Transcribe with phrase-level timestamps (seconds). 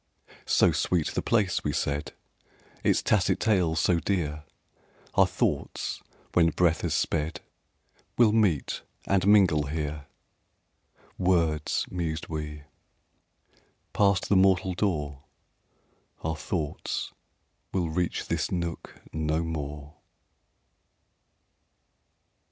[0.47, 2.13] "So sweet the place," we said,
[2.83, 4.45] "Its tacit tales so dear,
[5.13, 6.01] Our thoughts,
[6.33, 7.41] when breath has sped,
[8.17, 10.07] Will meet and mingle here!"...
[11.19, 12.63] "Words!" mused we.
[13.93, 15.21] "Passed the mortal door,
[16.23, 17.13] Our thoughts
[17.71, 19.97] will reach this nook no more."